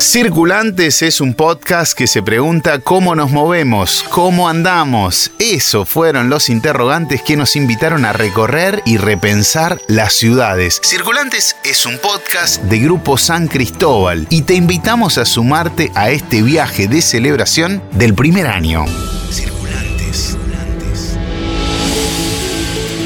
Circulantes 0.00 1.02
es 1.02 1.20
un 1.20 1.34
podcast 1.34 1.96
que 1.96 2.06
se 2.06 2.22
pregunta 2.22 2.78
cómo 2.78 3.14
nos 3.14 3.30
movemos, 3.30 4.02
cómo 4.10 4.48
andamos. 4.48 5.30
Eso 5.38 5.84
fueron 5.84 6.30
los 6.30 6.48
interrogantes 6.48 7.22
que 7.22 7.36
nos 7.36 7.54
invitaron 7.54 8.04
a 8.04 8.12
recorrer 8.12 8.82
y 8.86 8.96
repensar 8.96 9.80
las 9.88 10.14
ciudades. 10.14 10.80
Circulantes 10.82 11.56
es 11.64 11.84
un 11.84 11.98
podcast 11.98 12.62
de 12.62 12.78
Grupo 12.78 13.18
San 13.18 13.46
Cristóbal 13.46 14.26
y 14.30 14.42
te 14.42 14.54
invitamos 14.54 15.18
a 15.18 15.24
sumarte 15.24 15.90
a 15.94 16.10
este 16.10 16.42
viaje 16.42 16.88
de 16.88 17.02
celebración 17.02 17.82
del 17.92 18.14
primer 18.14 18.46
año. 18.46 18.86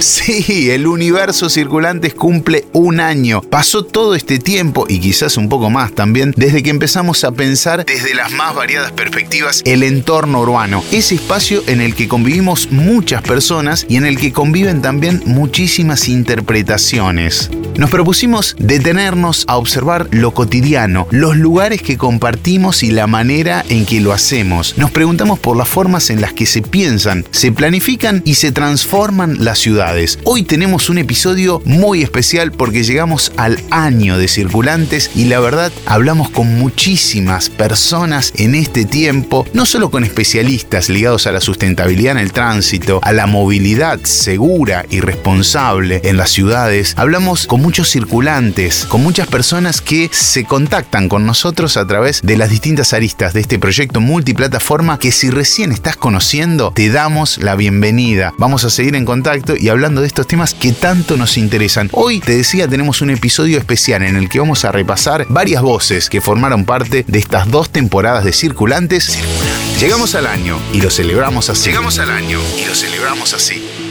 Sí, 0.09 0.71
el 0.71 0.87
universo 0.87 1.51
Circulantes 1.51 2.15
cumple 2.15 2.65
un 2.73 2.99
año. 2.99 3.43
Pasó 3.43 3.85
todo 3.85 4.15
este 4.15 4.39
tiempo, 4.39 4.87
y 4.89 5.01
quizás 5.01 5.37
un 5.37 5.51
poco 5.51 5.69
más 5.69 5.93
también, 5.93 6.33
desde 6.35 6.63
que 6.63 6.71
empezamos 6.71 7.25
a 7.25 7.33
pensar 7.33 7.85
desde 7.85 8.15
las 8.15 8.33
más 8.33 8.55
variadas 8.55 8.91
perspectivas 8.93 9.61
el 9.67 9.83
entorno 9.83 10.41
urbano. 10.41 10.83
Ese 10.93 11.17
espacio 11.17 11.63
en 11.67 11.83
el 11.83 11.95
que 11.95 12.09
convivimos 12.09 12.73
muchas 12.73 13.21
personas 13.21 13.85
y 13.87 13.97
en 13.97 14.07
el 14.07 14.17
que 14.17 14.33
conviven 14.33 14.81
también 14.81 15.23
muchísimas 15.27 16.09
interpretaciones. 16.09 17.51
Nos 17.79 17.91
propusimos 17.91 18.57
detenernos 18.59 19.45
a 19.47 19.57
observar 19.57 20.09
lo 20.11 20.35
cotidiano, 20.35 21.07
los 21.13 21.37
lugares 21.37 21.81
que 21.81 21.97
compartimos 21.97 22.83
y 22.83 22.91
la 22.91 23.07
manera 23.07 23.65
en 23.69 23.87
que 23.87 24.01
lo 24.01 24.13
hacemos. 24.13 24.77
Nos 24.79 24.91
preguntamos 24.91 25.39
por 25.39 25.57
las 25.57 25.69
formas 25.69 26.11
en 26.11 26.21
las 26.21 26.33
que 26.33 26.45
se 26.45 26.61
piensan, 26.61 27.25
se 27.31 27.53
planifican 27.53 28.21
y 28.25 28.35
se 28.35 28.51
transforman 28.51 29.45
las 29.45 29.61
ciudades. 29.61 30.19
Hoy 30.25 30.43
tenemos 30.43 30.91
un 30.91 30.99
episodio 30.99 31.63
muy 31.67 32.03
especial 32.03 32.51
porque 32.51 32.83
llegamos 32.83 33.31
al 33.37 33.61
año 33.71 34.19
de 34.19 34.27
circulantes 34.27 35.13
y 35.15 35.27
la 35.27 35.39
verdad 35.39 35.71
hablamos 35.87 36.31
con 36.31 36.59
muchísimas 36.59 37.49
personas 37.49 38.33
en 38.35 38.57
este 38.57 38.87
tiempo, 38.87 39.47
no 39.53 39.67
solo 39.67 39.93
con 39.93 40.03
especialistas 40.03 40.89
ligados 40.89 41.29
a 41.29 41.33
la 41.33 41.41
sustentabilidad 41.41 42.17
en 42.17 42.25
el 42.25 42.33
tránsito, 42.33 42.99
a 43.05 43.13
la 43.13 43.29
movilidad 43.29 44.01
segura 44.03 44.85
y 44.91 44.99
responsable 44.99 46.01
en 46.03 46.17
las 46.17 46.31
ciudades, 46.31 46.95
hablamos 46.97 47.47
con 47.47 47.68
muchos 47.69 47.91
circulantes, 47.91 48.87
con 48.87 49.03
muchas 49.03 49.29
personas 49.29 49.83
que 49.83 50.09
se 50.11 50.45
contactan 50.45 51.11
con 51.11 51.27
nosotros 51.27 51.77
a 51.77 51.87
través 51.87 52.23
de 52.23 52.39
las 52.39 52.49
distintas 52.49 52.95
aristas 52.95 53.35
de 53.35 53.41
este 53.43 53.59
proyecto 53.59 54.01
multiplataforma 54.01 54.99
que 54.99 55.13
si 55.13 55.29
recién 55.29 55.71
estás 55.71 55.95
conociendo, 55.95 56.73
te 56.75 56.89
damos 56.89 57.37
la 57.37 57.57
bienvenida. 57.57 58.33
Vamos 58.39 58.65
a 58.65 58.71
seguir 58.71 58.97
en 58.97 59.05
contacto 59.05 59.55
y 59.55 59.69
hablando 59.69 60.01
de 60.01 60.07
estos 60.07 60.27
temas 60.27 60.55
que 60.55 60.73
tanto 60.73 61.19
nos 61.19 61.37
interesan. 61.37 61.91
Hoy, 61.93 62.21
te 62.21 62.39
decía, 62.39 62.67
tenemos 62.67 63.03
un 63.03 63.11
episodio 63.11 63.59
especial 63.59 64.03
en 64.03 64.17
el 64.17 64.31
que 64.31 64.41
vamos 64.41 64.65
a 64.65 64.73
repasar 64.73 65.27
varias 65.29 65.61
voces 65.61 66.09
que 66.09 66.23
formaron 66.23 66.65
parte 66.65 67.05
de 67.07 67.19
estas 67.19 67.51
dos 67.51 67.69
temporadas 67.69 68.25
de 68.25 68.33
circulantes. 68.33 69.19
Llegamos 69.79 70.15
al 70.15 70.27
año 70.27 70.59
y 70.73 70.81
lo 70.81 70.89
celebramos 70.89 71.51
así. 71.51 71.69
Llegamos 71.69 71.99
al 71.99 72.13
año 72.13 72.41
y 72.57 72.65
lo 72.65 72.75
celebramos 72.75 73.35
así. 73.35 73.88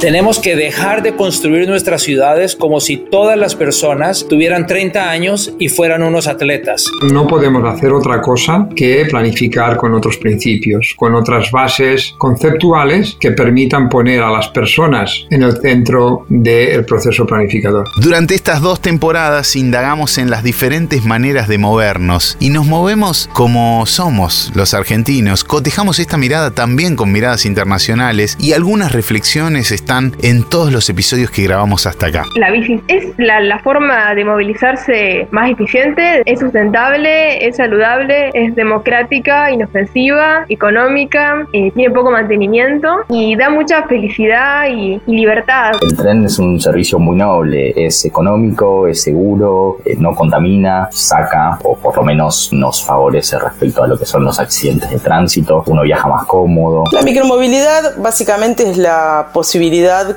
Tenemos 0.00 0.38
que 0.38 0.54
dejar 0.54 1.02
de 1.02 1.16
construir 1.16 1.68
nuestras 1.68 2.02
ciudades 2.02 2.56
como 2.56 2.80
si 2.80 2.96
todas 2.96 3.38
las 3.38 3.54
personas 3.54 4.26
tuvieran 4.28 4.66
30 4.66 5.10
años 5.10 5.54
y 5.58 5.68
fueran 5.68 6.02
unos 6.02 6.26
atletas. 6.26 6.84
No 7.10 7.26
podemos 7.26 7.64
hacer 7.64 7.92
otra 7.92 8.20
cosa 8.20 8.68
que 8.76 9.06
planificar 9.08 9.76
con 9.76 9.94
otros 9.94 10.18
principios, 10.18 10.94
con 10.96 11.14
otras 11.14 11.50
bases 11.50 12.14
conceptuales 12.18 13.16
que 13.18 13.30
permitan 13.30 13.88
poner 13.88 14.22
a 14.22 14.30
las 14.30 14.48
personas 14.48 15.24
en 15.30 15.42
el 15.42 15.56
centro 15.60 16.26
del 16.28 16.84
proceso 16.84 17.26
planificador. 17.26 17.86
Durante 18.02 18.34
estas 18.34 18.60
dos 18.60 18.80
temporadas 18.80 19.56
indagamos 19.56 20.18
en 20.18 20.28
las 20.28 20.42
diferentes 20.42 21.04
maneras 21.04 21.48
de 21.48 21.58
movernos 21.58 22.36
y 22.40 22.50
nos 22.50 22.66
movemos 22.66 23.30
como 23.32 23.86
somos 23.86 24.52
los 24.54 24.74
argentinos. 24.74 25.44
Cotejamos 25.44 25.98
esta 25.98 26.16
mirada 26.16 26.50
también 26.50 26.96
con 26.96 27.12
miradas 27.12 27.46
internacionales 27.46 28.36
y 28.38 28.52
algunas 28.52 28.92
reflexiones 28.92 29.63
están 29.72 30.12
en 30.22 30.48
todos 30.48 30.72
los 30.72 30.88
episodios 30.90 31.30
que 31.30 31.42
grabamos 31.42 31.86
hasta 31.86 32.06
acá. 32.06 32.24
La 32.36 32.50
bici 32.50 32.80
es 32.88 33.06
la, 33.18 33.58
forma 33.60 34.14
de 34.14 34.24
movilizarse 34.24 35.28
más 35.30 35.50
eficiente, 35.50 36.22
es 36.26 36.40
sustentable, 36.40 37.46
es 37.46 37.56
saludable, 37.56 38.30
es 38.34 38.54
democrática, 38.54 39.50
inofensiva, 39.50 40.44
económica, 40.48 41.46
eh, 41.52 41.70
tiene 41.74 41.94
poco 41.94 42.10
mantenimiento 42.10 42.88
y 43.08 43.36
da 43.36 43.48
mucha 43.48 43.84
felicidad 43.84 44.66
y, 44.68 45.00
libertad. 45.06 45.72
El 45.80 45.96
tren 45.96 46.24
es 46.24 46.38
un 46.38 46.60
servicio 46.60 46.98
muy 46.98 47.16
noble, 47.16 47.72
es 47.76 48.04
económico, 48.04 48.86
es 48.86 49.02
seguro, 49.02 49.78
eh, 49.84 49.94
no 49.98 50.14
contamina, 50.14 50.88
saca 50.90 51.58
o 51.62 51.76
por 51.76 51.96
lo 51.96 52.02
menos 52.02 52.50
nos 52.52 52.84
favorece 52.84 53.38
respecto 53.38 53.82
a 53.82 53.86
lo 53.86 53.98
que 53.98 54.04
son 54.04 54.24
los 54.24 54.38
accidentes 54.40 54.90
de 54.90 54.98
tránsito, 54.98 55.62
uno 55.66 55.82
viaja 55.82 56.08
más 56.08 56.26
cómodo. 56.26 56.84
La 56.92 57.02
micromovilidad 57.02 57.96
básicamente 57.98 58.68
es 58.68 58.76
la 58.76 59.28
posibilidad 59.32 59.53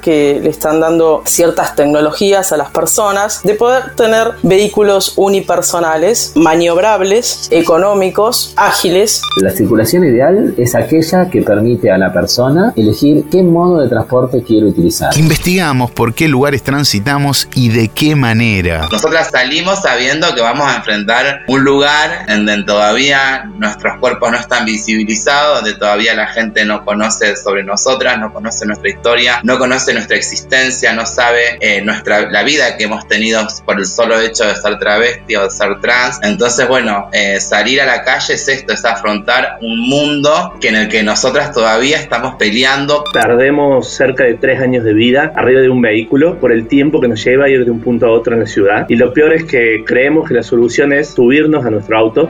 que 0.02 0.40
le 0.42 0.50
están 0.50 0.80
dando 0.80 1.22
ciertas 1.25 1.75
tecnologías 1.75 2.52
a 2.52 2.58
las 2.58 2.72
personas 2.72 3.44
de 3.44 3.53
poder 3.53 3.96
tener 3.96 4.34
vehículos 4.42 5.14
unipersonales, 5.16 6.34
maniobrables, 6.36 7.47
económicos, 7.52 8.53
ágiles. 8.56 9.22
La 9.38 9.52
circulación 9.52 10.03
ideal 10.06 10.56
es 10.58 10.76
aquella 10.76 11.30
que 11.30 11.42
permite 11.42 11.92
a 11.92 11.97
la 11.97 12.12
persona 12.12 12.74
elegir 12.76 13.26
qué 13.30 13.44
modo 13.44 13.80
de 13.81 13.90
transporte 13.90 14.44
quiere 14.44 14.68
utilizar. 14.68 15.16
Investigamos 15.18 15.92
por 15.92 16.14
qué 16.14 16.28
lugares 16.28 16.64
transitamos 16.64 17.47
y 17.53 17.70
de 17.70 17.90
qué 17.90 18.16
manera. 18.16 18.88
Nosotras 18.92 19.30
salimos 19.31 19.81
sabiendo 19.81 20.34
que 20.34 20.42
vamos 20.42 20.68
a 20.68 20.78
enfrentar 20.78 21.42
un 21.47 21.64
lugar 21.64 22.26
en 22.28 22.46
donde 22.46 22.64
todavía 22.64 23.50
nuestros 23.56 24.00
cuerpos 24.00 24.31
no 24.31 24.38
están 24.38 24.66
visibilizados, 24.66 25.62
donde 25.62 25.78
todavía 25.78 26.14
la 26.16 26.28
gente 26.28 26.66
no 26.66 26.84
conoce 26.84 27.36
sobre 27.36 27.64
nosotras, 27.64 28.18
no 28.20 28.34
conoce 28.34 28.66
nuestra 28.66 28.90
historia, 28.90 29.27
no 29.44 29.58
conoce 29.60 29.94
nuestra 29.94 30.18
existencia, 30.18 30.94
no 30.94 31.06
sabe 31.06 31.58
eh, 31.60 31.82
nuestra, 31.82 32.30
la 32.30 32.44
vida 32.44 32.78
que 32.78 32.86
hemos 32.86 33.08
tenido 33.08 33.46
por 33.66 33.78
el 33.80 33.86
solo 33.86 34.20
hecho 34.20 34.46
de 34.46 34.56
ser 34.56 34.80
travesti 34.80 35.36
o 35.36 35.44
de 35.44 35.52
ser 35.52 35.80
trans. 35.82 36.20
Entonces, 36.24 36.68
bueno, 36.68 37.10
eh, 37.12 37.40
salir 37.40 37.82
a 37.82 37.86
la 37.86 38.04
calle 38.04 38.34
es 38.34 38.48
esto, 38.48 38.74
es 38.74 38.86
afrontar 38.86 39.58
un 39.62 39.90
mundo 39.90 40.54
que 40.60 40.70
en 40.70 40.76
el 40.76 40.90
que 40.90 41.04
nosotras 41.04 41.52
todavía 41.52 41.98
estamos 41.98 42.36
peleando. 42.36 43.04
Perdemos 43.14 43.90
cerca 43.90 44.24
de 44.24 44.36
tres 44.36 44.62
años 44.62 44.84
de 44.84 44.94
vida 44.94 45.32
arriba 45.36 45.62
de 45.62 45.70
un 45.70 45.82
vehículo 45.82 46.40
por 46.40 46.52
el 46.52 46.68
tiempo 46.68 47.00
que 47.02 47.08
nos 47.08 47.24
lleva 47.24 47.46
a 47.46 47.50
ir 47.50 47.66
de 47.66 47.72
un 47.72 47.82
punto 47.82 48.08
a 48.08 48.12
otro 48.12 48.34
en 48.34 48.42
la 48.42 48.48
ciudad. 48.48 48.86
Y 48.90 48.96
lo 48.96 49.14
peor 49.14 49.34
es 49.34 49.46
que 49.46 49.84
creemos 49.86 50.28
que 50.28 50.34
la 50.34 50.44
solución 50.44 50.94
es 50.94 51.09
subirnos 51.09 51.66
a 51.66 51.70
nuestro 51.70 51.98
auto. 51.98 52.30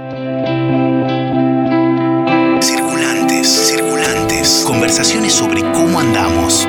Circulantes, 2.62 3.47
circulantes, 3.47 4.64
conversaciones 4.66 5.34
sobre 5.34 5.62
cómo 5.62 6.00
andamos. 6.00 6.68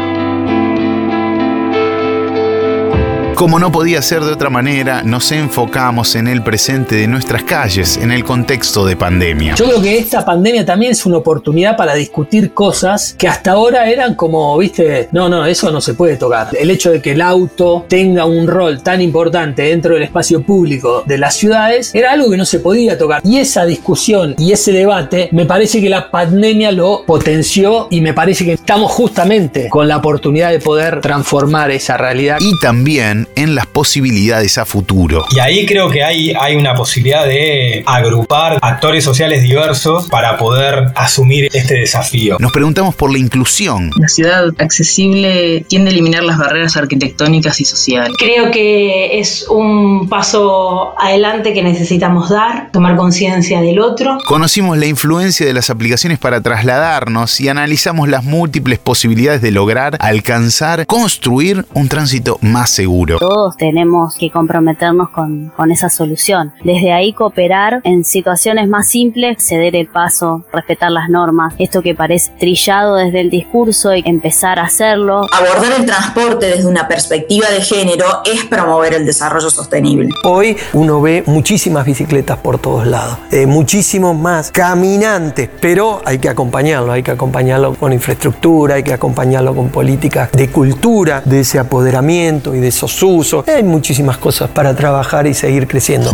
Como 3.39 3.61
no 3.61 3.71
podía 3.71 4.03
ser 4.03 4.25
de 4.25 4.33
otra 4.33 4.51
manera, 4.51 5.05
nos 5.05 5.31
enfocamos 5.31 6.17
en 6.17 6.27
el 6.27 6.43
presente 6.43 6.97
de 6.97 7.07
nuestras 7.07 7.45
calles, 7.45 7.97
en 7.97 8.11
el 8.11 8.25
contexto 8.25 8.85
de 8.85 8.97
pandemia. 8.97 9.55
Yo 9.55 9.67
creo 9.67 9.81
que 9.81 9.97
esta 9.97 10.25
pandemia 10.25 10.67
también 10.67 10.91
es 10.91 11.07
una 11.07 11.19
oportunidad 11.19 11.77
para 11.77 11.95
discutir 11.95 12.53
cosas 12.53 13.15
que 13.17 13.29
hasta 13.29 13.53
ahora 13.53 13.89
eran 13.89 14.17
como, 14.17 14.59
viste, 14.59 15.09
no, 15.13 15.29
no, 15.29 15.47
eso 15.47 15.71
no 15.71 15.81
se 15.81 15.95
puede 15.95 16.17
tocar. 16.17 16.49
El 16.59 16.69
hecho 16.73 16.91
de 16.91 17.01
que 17.01 17.13
el 17.13 17.23
auto 17.23 17.87
tenga 17.89 18.25
un 18.25 18.49
rol 18.49 18.83
tan 18.83 19.01
importante 19.01 19.63
dentro 19.63 19.95
del 19.95 20.03
espacio 20.03 20.43
público 20.43 21.05
de 21.07 21.19
las 21.19 21.37
ciudades 21.37 21.95
era 21.95 22.11
algo 22.11 22.33
que 22.33 22.37
no 22.37 22.45
se 22.45 22.59
podía 22.59 22.99
tocar. 22.99 23.23
Y 23.25 23.39
esa 23.39 23.65
discusión 23.65 24.35
y 24.37 24.51
ese 24.51 24.73
debate, 24.73 25.29
me 25.31 25.47
parece 25.47 25.81
que 25.81 25.89
la 25.89 26.11
pandemia 26.11 26.73
lo 26.73 27.05
potenció 27.07 27.87
y 27.89 28.01
me 28.01 28.15
parece 28.15 28.45
que 28.45 28.55
estamos 28.55 28.91
justamente 28.91 29.69
con 29.69 29.87
la 29.87 29.99
oportunidad 29.99 30.51
de 30.51 30.59
poder 30.59 31.01
transformar 31.01 31.71
esa 31.71 31.97
realidad. 31.97 32.39
Y 32.41 32.59
también 32.59 33.28
en 33.39 33.55
las 33.55 33.67
posibilidades 33.67 34.59
a 34.59 34.67
futuro. 34.67 35.25
Y 35.31 35.39
ahí 35.39 35.65
creo 35.65 35.89
que 35.91 36.03
hay, 36.03 36.33
hay 36.33 36.57
una 36.57 36.75
posibilidad 36.75 37.25
de 37.25 37.85
agrupar 37.87 38.59
actores 38.61 39.05
sociales 39.05 39.43
diversos 39.43 40.09
para 40.09 40.37
poder 40.37 40.93
asumir 40.97 41.49
este 41.53 41.75
desafío. 41.75 42.37
Nos 42.41 42.51
preguntamos 42.51 42.97
por 42.97 43.13
la 43.13 43.19
inclusión. 43.19 43.93
La 43.97 44.09
ciudad 44.09 44.49
accesible 44.59 45.65
tiende 45.69 45.91
a 45.91 45.93
eliminar 45.93 46.25
las 46.25 46.37
barreras 46.37 46.77
arquitectónicas 46.77 47.61
y 47.61 47.65
sociales. 47.65 48.11
Creo 48.19 48.51
que 48.51 49.21
es 49.21 49.47
un 49.49 50.09
paso 50.09 50.99
adelante 50.99 51.55
que 51.55 51.63
necesitamos 51.63 52.31
dar, 52.31 52.73
tomar 52.73 52.97
conciencia 52.97 53.61
del 53.61 53.79
otro. 53.79 54.19
Conocimos 54.27 54.77
la 54.79 54.87
influencia 54.87 55.47
de 55.47 55.53
las 55.53 55.71
aplicaciones 55.71 56.19
para 56.19 56.41
trasladarnos 56.41 57.41
y 57.41 57.49
analizamos 57.49 58.09
las 58.09 58.25
múltiples 58.25 58.81
posibilidades 58.81 59.43
de 59.43 59.53
lograr, 59.53 59.97
alcanzar, 60.01 60.87
construir 60.87 61.65
un 61.75 61.89
tránsito 61.89 62.39
más 62.43 62.71
seguro 62.71 63.28
todos 63.29 63.59
tenemos 63.59 64.15
que 64.15 64.31
comprometernos 64.31 65.11
con, 65.11 65.53
con 65.55 65.71
esa 65.71 65.91
solución. 65.91 66.55
Desde 66.65 66.95
ahí 66.95 67.13
cooperar 67.13 67.83
en 67.85 68.03
situaciones 68.03 68.69
más 68.69 68.89
simples, 68.89 69.37
ceder 69.47 69.77
el 69.77 69.87
paso, 69.87 70.45
respetar 70.51 70.91
las 70.91 71.11
normas, 71.11 71.53
esto 71.59 71.83
que 71.83 71.95
parece 71.95 72.33
trillado 72.39 72.97
desde 72.97 73.21
el 73.21 73.29
discurso 73.29 73.95
y 73.95 74.03
empezar 74.07 74.59
a 74.59 74.63
hacerlo. 74.63 75.27
Abordar 75.31 75.79
el 75.79 75.85
transporte 75.85 76.47
desde 76.47 76.67
una 76.67 76.89
perspectiva 76.89 77.51
de 77.51 77.61
género 77.61 78.07
es 78.25 78.47
promover 78.47 78.95
el 78.95 79.05
desarrollo 79.05 79.51
sostenible. 79.51 80.09
Hoy 80.25 80.57
uno 80.73 81.03
ve 81.03 81.23
muchísimas 81.27 81.85
bicicletas 81.85 82.39
por 82.39 82.59
todos 82.59 82.87
lados, 82.87 83.19
eh, 83.31 83.47
muchísimos 83.47 84.17
más 84.17 84.51
caminantes, 84.51 85.51
pero 85.61 86.01
hay 86.07 86.19
que 86.19 86.31
acompañarlo, 86.31 86.93
hay 86.93 87.03
que 87.03 87.11
acompañarlo 87.11 87.75
con 87.75 87.93
infraestructura, 87.93 88.77
hay 88.77 88.83
que 88.83 88.95
acompañarlo 88.95 89.55
con 89.55 89.69
políticas 89.69 90.33
de 90.33 90.51
cultura, 90.51 91.21
de 91.23 91.41
ese 91.41 91.59
apoderamiento 91.59 92.55
y 92.55 92.61
de 92.61 92.69
esos 92.69 93.03
Hay 93.47 93.63
muchísimas 93.63 94.19
cosas 94.19 94.51
para 94.51 94.75
trabajar 94.75 95.27
y 95.27 95.35
seguir 95.35 95.67
creciendo. 95.67 96.11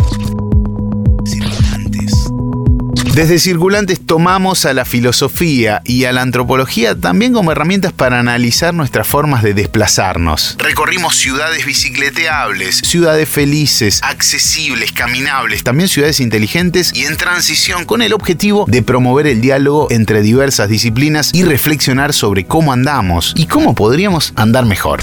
Desde 3.15 3.39
Circulantes 3.39 4.05
tomamos 4.05 4.65
a 4.65 4.73
la 4.73 4.83
filosofía 4.83 5.81
y 5.85 6.03
a 6.03 6.11
la 6.11 6.21
antropología 6.21 6.95
también 6.95 7.31
como 7.31 7.53
herramientas 7.53 7.93
para 7.93 8.19
analizar 8.19 8.73
nuestras 8.73 9.07
formas 9.07 9.41
de 9.41 9.53
desplazarnos. 9.53 10.57
Recorrimos 10.59 11.15
ciudades 11.15 11.65
bicicleteables, 11.65 12.79
ciudades 12.79 13.29
felices, 13.29 14.01
accesibles, 14.03 14.91
caminables, 14.91 15.63
también 15.63 15.87
ciudades 15.87 16.19
inteligentes 16.19 16.91
y 16.93 17.05
en 17.05 17.15
transición 17.15 17.85
con 17.85 18.01
el 18.01 18.11
objetivo 18.11 18.65
de 18.67 18.83
promover 18.83 19.27
el 19.27 19.39
diálogo 19.39 19.87
entre 19.91 20.21
diversas 20.21 20.67
disciplinas 20.67 21.33
y 21.33 21.43
reflexionar 21.43 22.11
sobre 22.11 22.43
cómo 22.43 22.73
andamos 22.73 23.31
y 23.37 23.45
cómo 23.45 23.75
podríamos 23.75 24.33
andar 24.35 24.65
mejor. 24.65 24.99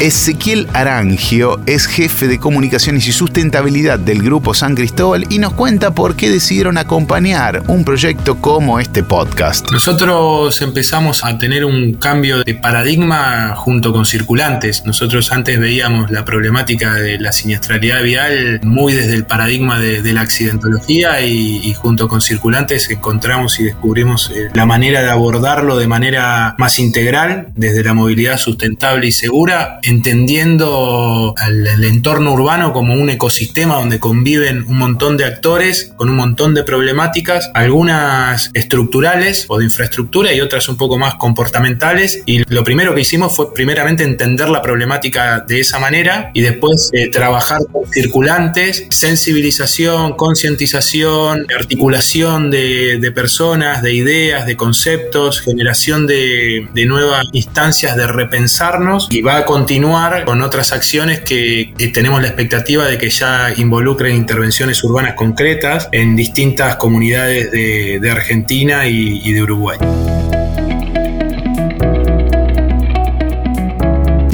Ezequiel 0.00 0.66
Arangio 0.72 1.60
es 1.66 1.86
jefe 1.86 2.26
de 2.26 2.38
comunicaciones 2.38 3.06
y 3.06 3.12
sustentabilidad 3.12 3.98
del 3.98 4.22
Grupo 4.22 4.54
San 4.54 4.74
Cristóbal 4.74 5.26
y 5.28 5.40
nos 5.40 5.52
cuenta 5.52 5.94
por 5.94 6.16
qué 6.16 6.30
decidieron 6.30 6.78
acompañar 6.78 7.49
un 7.66 7.84
proyecto 7.84 8.40
como 8.40 8.78
este 8.78 9.02
podcast? 9.02 9.70
Nosotros 9.72 10.60
empezamos 10.62 11.24
a 11.24 11.38
tener 11.38 11.64
un 11.64 11.94
cambio 11.94 12.42
de 12.44 12.54
paradigma 12.54 13.54
junto 13.56 13.92
con 13.92 14.06
circulantes. 14.06 14.84
Nosotros 14.84 15.32
antes 15.32 15.58
veíamos 15.58 16.10
la 16.10 16.24
problemática 16.24 16.94
de 16.94 17.18
la 17.18 17.32
siniestralidad 17.32 18.02
vial 18.02 18.60
muy 18.62 18.92
desde 18.92 19.14
el 19.14 19.24
paradigma 19.24 19.78
de, 19.78 20.10
la 20.10 20.22
accidentología 20.22 21.20
y, 21.20 21.72
junto 21.74 22.08
con 22.08 22.20
circulantes 22.20 22.90
encontramos 22.90 23.60
y 23.60 23.64
descubrimos 23.64 24.30
eh, 24.34 24.48
la 24.54 24.66
manera 24.66 25.02
de 25.02 25.10
abordarlo 25.10 25.78
de 25.78 25.86
manera 25.86 26.56
más 26.58 26.78
integral 26.80 27.48
desde 27.54 27.84
la 27.84 27.94
movilidad 27.94 28.38
sustentable 28.38 29.06
y 29.06 29.12
segura, 29.12 29.78
entendiendo 29.82 31.34
el 31.46 31.84
entorno 31.84 32.32
urbano 32.32 32.72
como 32.72 32.94
un 32.94 33.08
ecosistema 33.08 33.76
donde 33.76 34.00
conviven 34.00 34.64
un 34.66 34.78
montón 34.78 35.16
de 35.16 35.24
actores 35.24 35.92
con 35.96 36.10
un 36.10 36.16
montón 36.16 36.54
de 36.54 36.64
problemáticas 36.64 37.39
algunas 37.54 38.50
estructurales 38.54 39.46
o 39.48 39.58
de 39.58 39.64
infraestructura 39.64 40.32
y 40.32 40.40
otras 40.40 40.68
un 40.68 40.76
poco 40.76 40.98
más 40.98 41.14
comportamentales. 41.14 42.22
Y 42.26 42.42
lo 42.52 42.64
primero 42.64 42.94
que 42.94 43.02
hicimos 43.02 43.34
fue 43.34 43.54
primeramente 43.54 44.04
entender 44.04 44.48
la 44.48 44.62
problemática 44.62 45.44
de 45.46 45.60
esa 45.60 45.78
manera 45.78 46.30
y 46.34 46.40
después 46.42 46.90
eh, 46.92 47.08
trabajar 47.10 47.60
con 47.72 47.90
circulantes, 47.90 48.86
sensibilización, 48.90 50.14
concientización, 50.14 51.46
articulación 51.56 52.50
de, 52.50 53.12
personas, 53.14 53.82
de 53.82 53.94
ideas, 53.94 54.46
de 54.46 54.56
conceptos, 54.56 55.40
generación 55.40 56.06
de, 56.06 56.68
nuevas 56.86 57.26
instancias 57.32 57.96
de 57.96 58.06
repensarnos 58.06 59.08
y 59.10 59.22
va 59.22 59.36
a 59.36 59.44
continuar 59.44 60.24
con 60.24 60.42
otras 60.42 60.72
acciones 60.72 61.20
que, 61.20 61.72
tenemos 61.92 62.20
la 62.20 62.28
expectativa 62.28 62.86
de 62.86 62.98
que 62.98 63.10
ya 63.10 63.52
involucren 63.56 64.16
intervenciones 64.16 64.82
urbanas 64.84 65.14
concretas 65.14 65.88
en 65.92 66.16
distintas 66.16 66.76
comunidades 66.76 67.29
de, 67.30 68.10
Argentina 68.10 68.86
y 68.86 69.32
de 69.32 69.42
Uruguay. 69.42 69.78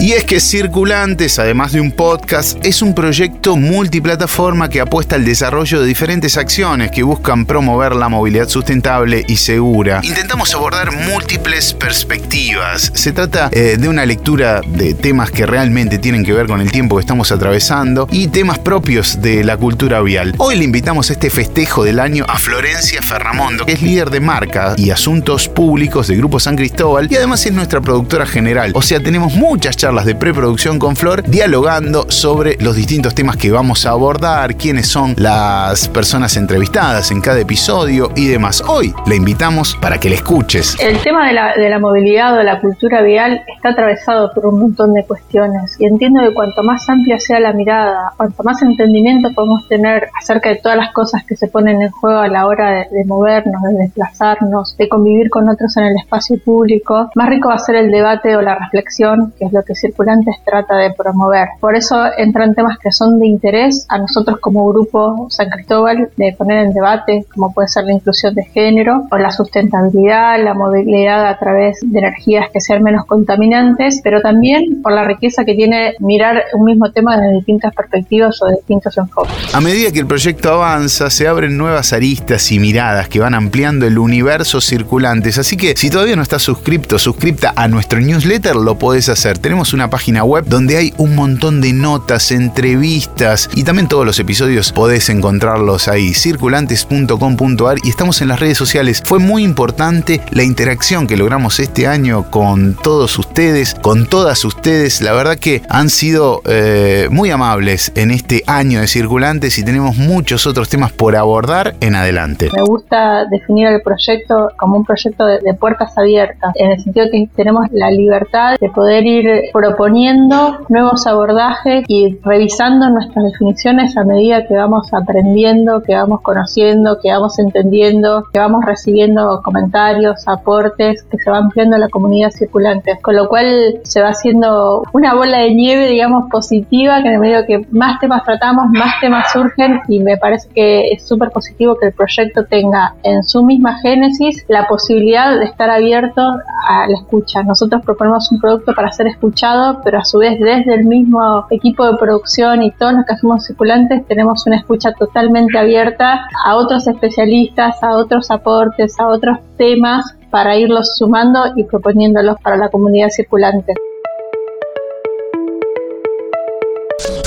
Y 0.07 0.13
es 0.13 0.23
que 0.23 0.39
Circulantes, 0.39 1.41
además 1.41 1.73
de 1.73 1.81
un 1.81 1.91
podcast, 1.91 2.65
es 2.65 2.81
un 2.81 2.95
proyecto 2.95 3.57
multiplataforma 3.57 4.69
que 4.69 4.81
apuesta 4.81 5.17
al 5.17 5.25
desarrollo 5.25 5.81
de 5.81 5.87
diferentes 5.89 6.37
acciones 6.37 6.93
que 6.93 7.03
buscan 7.03 7.45
promover 7.45 7.97
la 7.97 8.09
movilidad 8.09 8.49
sustentable 8.49 9.25
y 9.27 9.37
segura. 9.37 10.01
Intentamos 10.05 10.55
abordar 10.55 10.93
múltiples 10.93 11.75
perspectivas. 11.75 12.93
Se 12.95 13.11
trata 13.11 13.49
eh, 13.51 13.79
de 13.81 13.89
una 13.89 14.07
lectura 14.07 14.61
de 14.65 14.95
temas 14.95 15.33
que 15.33 15.45
realmente 15.45 15.99
tienen 15.99 16.25
que 16.25 16.33
ver 16.33 16.47
con 16.47 16.61
el 16.61 16.71
tiempo 16.71 16.99
que 16.99 17.01
estamos 17.01 17.33
atravesando 17.33 18.07
y 18.13 18.29
temas 18.29 18.61
propios 18.61 19.21
de 19.21 19.43
la 19.43 19.57
cultura 19.57 20.03
vial. 20.03 20.37
Hoy 20.39 20.55
le 20.55 20.63
invitamos 20.63 21.11
a 21.11 21.15
este 21.15 21.31
festejo 21.31 21.83
del 21.83 21.99
año 21.99 22.25
a 22.29 22.39
Florencia 22.39 23.03
Ferramondo, 23.03 23.67
que 23.67 23.73
es 23.73 23.83
líder 23.83 24.11
de 24.11 24.21
marca 24.21 24.77
y 24.77 24.91
asuntos 24.91 25.49
públicos 25.49 26.07
de 26.07 26.17
Grupo 26.17 26.39
San 26.39 26.55
Cristóbal 26.55 27.09
y 27.11 27.17
además 27.17 27.45
es 27.45 27.53
nuestra 27.53 27.81
productora 27.81 28.25
general. 28.25 28.71
O 28.73 28.83
sea, 28.83 29.01
tenemos 29.01 29.35
muchas 29.35 29.77
charlas 29.77 29.96
de 30.05 30.15
preproducción 30.15 30.79
con 30.79 30.97
Flor, 30.97 31.23
dialogando 31.23 32.11
sobre 32.11 32.57
los 32.61 32.77
distintos 32.77 33.15
temas 33.15 33.37
que 33.37 33.51
vamos 33.51 33.87
a 33.87 33.91
abordar, 33.91 34.57
quiénes 34.57 34.89
son 34.89 35.15
las 35.17 35.89
personas 35.89 36.37
entrevistadas 36.37 37.11
en 37.11 37.21
cada 37.21 37.41
episodio 37.41 38.11
y 38.15 38.27
demás. 38.27 38.63
Hoy 38.67 38.93
le 39.07 39.17
invitamos 39.17 39.77
para 39.81 39.99
que 39.99 40.11
le 40.11 40.17
escuches. 40.17 40.77
El 40.81 40.99
tema 41.01 41.27
de 41.27 41.33
la, 41.33 41.55
de 41.55 41.71
la 41.71 41.79
movilidad 41.79 42.35
o 42.35 42.37
de 42.39 42.45
la 42.45 42.61
cultura 42.61 43.03
vial 43.03 43.43
está 43.57 43.71
atravesado 43.71 44.33
por 44.35 44.47
un 44.47 44.61
montón 44.61 44.93
de 44.95 45.05
cuestiones 45.05 45.77
y 45.79 45.87
entiendo 45.87 46.21
que 46.21 46.35
cuanto 46.35 46.63
más 46.63 46.89
amplia 46.89 47.19
sea 47.19 47.41
la 47.41 47.53
mirada, 47.53 48.13
cuanto 48.17 48.43
más 48.43 48.61
entendimiento 48.63 49.33
podemos 49.33 49.67
tener 49.69 50.09
acerca 50.21 50.51
de 50.51 50.57
todas 50.57 50.77
las 50.77 50.93
cosas 50.93 51.25
que 51.25 51.37
se 51.37 51.49
ponen 51.49 51.81
en 51.81 51.91
juego 51.91 52.19
a 52.19 52.29
la 52.29 52.47
hora 52.47 52.71
de, 52.71 52.89
de 52.91 53.05
movernos, 53.05 53.63
de 53.63 53.85
desplazarnos, 53.85 54.77
de 54.77 54.89
convivir 54.89 55.31
con 55.31 55.49
otros 55.49 55.77
en 55.77 55.85
el 55.85 55.97
espacio 55.97 56.39
público, 56.45 57.11
más 57.15 57.29
rico 57.29 57.49
va 57.49 57.55
a 57.55 57.59
ser 57.59 57.77
el 57.77 57.91
debate 57.91 58.37
o 58.37 58.43
la 58.43 58.55
reflexión, 58.55 59.33
que 59.39 59.47
es 59.47 59.53
lo 59.53 59.63
que 59.63 59.75
circulantes 59.87 60.37
trata 60.45 60.77
de 60.77 60.93
promover. 60.93 61.49
Por 61.61 61.77
eso 61.77 61.97
entran 62.17 62.55
temas 62.55 62.79
que 62.79 62.93
son 62.93 63.19
de 63.19 63.27
interés 63.27 63.87
a 63.89 63.99
nosotros 63.99 64.39
como 64.41 64.69
grupo 64.69 65.27
San 65.31 65.49
Cristóbal 65.51 66.11
de 66.17 66.35
poner 66.37 66.67
en 66.67 66.73
debate, 66.73 67.27
como 67.33 67.53
puede 67.53 67.69
ser 67.69 67.85
la 67.85 67.93
inclusión 67.93 68.35
de 68.35 68.45
género 68.45 69.07
o 69.11 69.19
la 69.19 69.31
sustentabilidad, 69.31 70.43
la 70.43 70.55
movilidad 70.55 71.27
a 71.27 71.39
través 71.39 71.79
de 71.83 71.99
energías 71.99 72.51
que 72.53 72.61
sean 72.61 72.83
menos 72.83 73.05
contaminantes, 73.07 74.01
pero 74.03 74.21
también 74.21 74.83
por 74.83 74.93
la 74.93 75.05
riqueza 75.05 75.45
que 75.45 75.55
tiene 75.55 75.95
mirar 76.01 76.45
un 76.55 76.65
mismo 76.65 76.91
tema 76.91 77.17
desde 77.17 77.37
distintas 77.37 77.75
perspectivas 77.75 78.41
o 78.43 78.51
distintos 78.51 78.97
enfoques. 78.99 79.55
A 79.55 79.61
medida 79.61 79.93
que 79.93 80.01
el 80.01 80.07
proyecto 80.07 80.53
avanza, 80.53 81.11
se 81.11 81.29
abren 81.29 81.57
nuevas 81.57 81.93
aristas 81.93 82.51
y 82.53 82.59
miradas 82.59 83.09
que 83.09 83.21
van 83.21 83.35
ampliando 83.35 83.87
el 83.87 83.99
universo 83.99 84.61
circulantes, 84.61 85.39
así 85.39 85.57
que 85.57 85.75
si 85.77 85.91
todavía 85.91 86.17
no 86.17 86.23
estás 86.23 86.43
suscripto, 86.43 86.99
suscripta 86.99 87.53
a 87.57 87.69
nuestro 87.69 88.01
newsletter, 88.01 88.57
lo 88.57 88.79
podés 88.79 89.09
hacer. 89.09 89.39
Tenemos 89.39 89.73
una 89.77 89.91
página 89.91 90.25
web 90.25 90.45
donde 90.47 90.79
hay 90.79 90.95
un 90.97 91.15
montón 91.15 91.61
de 91.61 91.75
notas, 91.75 92.33
entrevistas 92.33 93.51
y 93.55 93.63
también 93.63 93.89
todos 93.89 94.07
los 94.07 94.19
episodios 94.19 94.73
podés 94.73 95.11
encontrarlos 95.11 95.87
ahí, 95.89 96.15
circulantes.com.ar 96.15 97.77
y 97.85 97.91
estamos 97.91 98.23
en 98.23 98.29
las 98.29 98.41
redes 98.41 98.57
sociales. 98.57 99.03
Fue 99.05 99.19
muy 99.19 99.45
importante 99.45 100.23
la 100.31 100.45
interacción 100.45 101.07
que 101.07 101.19
logramos 101.19 101.61
este 101.61 101.87
año 101.87 102.31
con 102.31 102.75
todos 102.83 103.19
ustedes, 103.19 103.75
con 103.75 104.07
todas 104.07 104.47
ustedes. 104.47 105.03
La 105.03 105.13
verdad 105.13 105.37
que 105.37 105.61
han 105.69 105.91
sido 105.91 106.41
eh, 106.47 107.09
muy 107.11 107.31
amables 107.31 107.93
en 107.97 108.11
este 108.11 108.43
año 108.47 108.81
de 108.81 108.87
circulantes 108.87 109.59
y 109.59 109.65
tenemos 109.65 109.99
muchos 109.99 110.47
otros 110.47 110.71
temas 110.71 110.91
por 110.91 111.17
abordar 111.17 111.75
en 111.81 111.97
adelante. 111.97 112.49
Me 112.55 112.63
gusta 112.63 113.27
definir 113.31 113.69
el 113.69 113.83
proyecto 113.83 114.53
como 114.57 114.79
un 114.79 114.87
proyecto 114.87 115.27
de, 115.27 115.41
de 115.41 115.53
puertas 115.53 115.99
abiertas, 115.99 116.53
en 116.55 116.73
el 116.73 116.83
sentido 116.83 117.07
que 117.13 117.29
tenemos 117.37 117.67
la 117.73 117.91
libertad 117.91 118.57
de 118.59 118.71
poder 118.71 119.05
ir 119.05 119.27
proponiendo 119.57 120.59
nuevos 120.69 121.07
abordajes 121.07 121.85
y 121.89 122.19
revisando 122.23 122.91
nuestras 122.91 123.25
definiciones 123.25 123.97
a 123.97 124.05
medida 124.05 124.47
que 124.47 124.55
vamos 124.55 124.93
aprendiendo, 124.93 125.83
que 125.83 125.95
vamos 125.95 126.21
conociendo, 126.21 126.99
que 127.01 127.11
vamos 127.11 127.39
entendiendo, 127.39 128.25
que 128.31 128.39
vamos 128.39 128.67
recibiendo 128.67 129.41
comentarios, 129.43 130.29
aportes, 130.29 131.05
que 131.05 131.17
se 131.17 131.31
va 131.31 131.39
ampliando 131.39 131.79
la 131.79 131.89
comunidad 131.89 132.31
circulante. 132.33 132.99
Con 133.01 133.17
lo 133.17 133.29
cual 133.29 133.81
se 133.85 134.03
va 134.03 134.11
haciendo 134.11 134.83
una 134.93 135.15
bola 135.15 135.39
de 135.39 135.55
nieve, 135.55 135.89
digamos, 135.89 136.29
positiva, 136.31 137.03
que 137.03 137.09
en 137.09 137.15
el 137.15 137.21
medio 137.21 137.47
que 137.47 137.67
más 137.71 137.99
temas 137.99 138.25
tratamos, 138.25 138.67
más 138.69 139.01
temas 139.01 139.33
surgen 139.33 139.81
y 139.89 140.01
me 140.01 140.19
parece 140.19 140.51
que 140.55 140.89
es 140.93 141.09
súper 141.09 141.31
positivo 141.31 141.79
que 141.81 141.87
el 141.87 141.93
proyecto 141.95 142.45
tenga 142.45 142.95
en 143.03 143.23
su 143.23 143.43
misma 143.43 143.79
génesis 143.79 144.45
la 144.49 144.69
posibilidad 144.69 145.39
de 145.39 145.47
estar 145.47 145.71
abierto 145.71 146.21
a 146.21 146.87
la 146.89 146.99
escucha. 146.99 147.43
Nosotros 147.43 147.81
proponemos 147.83 148.31
un 148.31 148.39
producto 148.39 148.75
para 148.75 148.93
ser 148.93 149.07
escuchado 149.07 149.46
pero 149.85 149.99
a 149.99 150.05
su 150.05 150.19
vez 150.19 150.39
desde 150.41 150.75
el 150.75 150.85
mismo 150.85 151.47
equipo 151.51 151.87
de 151.87 151.97
producción 151.99 152.63
y 152.63 152.71
todos 152.73 152.95
los 152.95 153.07
que 153.07 153.15
hacemos 153.15 153.45
circulantes 153.45 154.07
tenemos 154.07 154.47
una 154.47 154.57
escucha 154.57 154.93
totalmente 154.93 155.59
abierta 155.59 156.27
a 156.45 156.57
otros 156.57 156.87
especialistas, 156.87 157.83
a 157.83 157.97
otros 157.97 158.31
aportes, 158.31 158.99
a 158.99 159.09
otros 159.09 159.39
temas 159.57 160.17
para 160.31 160.57
irlos 160.57 160.97
sumando 160.97 161.53
y 161.57 161.65
proponiéndolos 161.65 162.37
para 162.43 162.57
la 162.57 162.69
comunidad 162.69 163.09
circulante. 163.11 163.75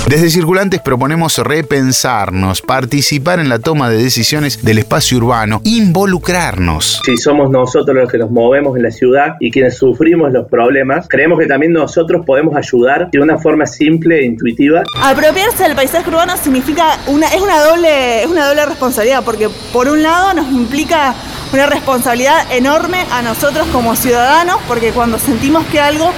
Desde 0.09 0.31
Circulantes 0.31 0.81
proponemos 0.81 1.37
repensarnos, 1.37 2.63
participar 2.63 3.39
en 3.39 3.47
la 3.47 3.59
toma 3.59 3.91
de 3.91 4.01
decisiones 4.01 4.65
del 4.65 4.79
espacio 4.79 5.19
urbano, 5.19 5.61
involucrarnos. 5.63 6.99
Si 7.05 7.15
somos 7.15 7.51
nosotros 7.51 7.95
los 7.95 8.11
que 8.11 8.17
nos 8.17 8.31
movemos 8.31 8.75
en 8.75 8.81
la 8.81 8.89
ciudad 8.89 9.35
y 9.39 9.51
quienes 9.51 9.77
sufrimos 9.77 10.31
los 10.31 10.47
problemas, 10.47 11.05
creemos 11.07 11.37
que 11.37 11.45
también 11.45 11.73
nosotros 11.73 12.25
podemos 12.25 12.55
ayudar 12.55 13.11
de 13.11 13.19
una 13.19 13.37
forma 13.37 13.67
simple 13.67 14.21
e 14.21 14.25
intuitiva. 14.25 14.81
Apropiarse 14.99 15.61
del 15.61 15.75
paisaje 15.75 16.09
urbano 16.09 16.35
significa 16.37 16.97
una, 17.05 17.27
es 17.27 17.39
una 17.39 17.61
doble, 17.61 18.23
es 18.23 18.27
una 18.27 18.47
doble 18.47 18.65
responsabilidad, 18.65 19.23
porque 19.23 19.47
por 19.71 19.87
un 19.89 20.01
lado 20.01 20.33
nos 20.33 20.51
implica 20.51 21.13
una 21.53 21.67
responsabilidad 21.67 22.51
enorme 22.51 23.05
a 23.11 23.21
nosotros 23.21 23.67
como 23.67 23.95
ciudadanos, 23.95 24.57
porque 24.67 24.89
cuando 24.89 25.19
sentimos 25.19 25.65
que 25.65 25.79
algo 25.79 26.11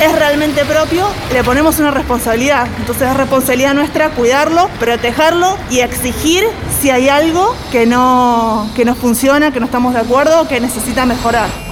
es 0.00 0.12
realmente 0.12 0.64
propio, 0.64 1.06
le 1.32 1.42
ponemos 1.42 1.78
una 1.78 1.90
responsabilidad. 1.90 2.66
Entonces 2.78 3.08
es 3.08 3.16
responsabilidad 3.16 3.74
nuestra 3.74 4.10
cuidarlo, 4.10 4.68
protegerlo 4.78 5.56
y 5.70 5.80
exigir 5.80 6.44
si 6.80 6.90
hay 6.90 7.08
algo 7.08 7.54
que 7.72 7.86
no, 7.86 8.70
que 8.74 8.84
no 8.84 8.94
funciona, 8.94 9.52
que 9.52 9.60
no 9.60 9.66
estamos 9.66 9.94
de 9.94 10.00
acuerdo, 10.00 10.46
que 10.48 10.60
necesita 10.60 11.06
mejorar. 11.06 11.65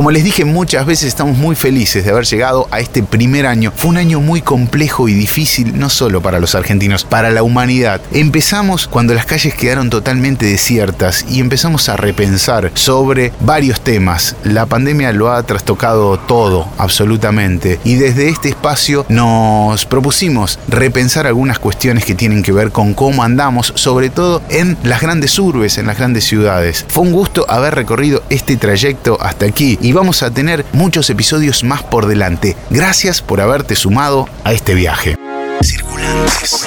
Como 0.00 0.12
les 0.12 0.24
dije 0.24 0.46
muchas 0.46 0.86
veces, 0.86 1.08
estamos 1.08 1.36
muy 1.36 1.54
felices 1.54 2.06
de 2.06 2.10
haber 2.10 2.24
llegado 2.24 2.66
a 2.70 2.80
este 2.80 3.02
primer 3.02 3.44
año. 3.44 3.70
Fue 3.76 3.90
un 3.90 3.98
año 3.98 4.18
muy 4.18 4.40
complejo 4.40 5.10
y 5.10 5.12
difícil, 5.12 5.78
no 5.78 5.90
solo 5.90 6.22
para 6.22 6.40
los 6.40 6.54
argentinos, 6.54 7.04
para 7.04 7.30
la 7.30 7.42
humanidad. 7.42 8.00
Empezamos 8.10 8.88
cuando 8.88 9.12
las 9.12 9.26
calles 9.26 9.54
quedaron 9.54 9.90
totalmente 9.90 10.46
desiertas 10.46 11.26
y 11.28 11.40
empezamos 11.40 11.90
a 11.90 11.98
repensar 11.98 12.70
sobre 12.72 13.34
varios 13.40 13.82
temas. 13.82 14.36
La 14.42 14.64
pandemia 14.64 15.12
lo 15.12 15.30
ha 15.30 15.42
trastocado 15.42 16.18
todo, 16.18 16.66
absolutamente. 16.78 17.78
Y 17.84 17.96
desde 17.96 18.30
este 18.30 18.48
espacio 18.48 19.04
nos 19.10 19.84
propusimos 19.84 20.58
repensar 20.66 21.26
algunas 21.26 21.58
cuestiones 21.58 22.06
que 22.06 22.14
tienen 22.14 22.42
que 22.42 22.52
ver 22.52 22.72
con 22.72 22.94
cómo 22.94 23.22
andamos, 23.22 23.74
sobre 23.76 24.08
todo 24.08 24.40
en 24.48 24.78
las 24.82 25.02
grandes 25.02 25.38
urbes, 25.38 25.76
en 25.76 25.88
las 25.88 25.98
grandes 25.98 26.24
ciudades. 26.24 26.86
Fue 26.88 27.02
un 27.02 27.12
gusto 27.12 27.44
haber 27.50 27.74
recorrido 27.74 28.22
este 28.30 28.56
trayecto 28.56 29.18
hasta 29.20 29.44
aquí 29.44 29.78
vamos 29.92 30.22
a 30.22 30.30
tener 30.30 30.64
muchos 30.72 31.10
episodios 31.10 31.64
más 31.64 31.82
por 31.82 32.06
delante. 32.06 32.56
Gracias 32.70 33.22
por 33.22 33.40
haberte 33.40 33.76
sumado 33.76 34.28
a 34.44 34.52
este 34.52 34.74
viaje. 34.74 35.16
Circulantes. 35.62 36.66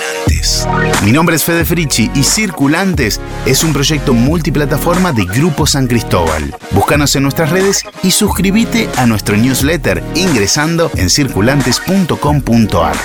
Mi 1.03 1.11
nombre 1.11 1.35
es 1.35 1.43
Fede 1.43 1.65
Frichi 1.65 2.11
y 2.15 2.23
Circulantes 2.23 3.19
es 3.45 3.63
un 3.63 3.73
proyecto 3.73 4.13
multiplataforma 4.13 5.11
de 5.11 5.25
Grupo 5.25 5.65
San 5.65 5.87
Cristóbal. 5.87 6.55
Búscanos 6.71 7.15
en 7.15 7.23
nuestras 7.23 7.49
redes 7.49 7.83
y 8.03 8.11
suscríbete 8.11 8.89
a 8.97 9.05
nuestro 9.05 9.35
newsletter 9.35 10.03
ingresando 10.15 10.91
en 10.95 11.09
circulantes.com.ar. 11.09 12.95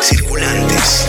Circulantes. 0.00 1.06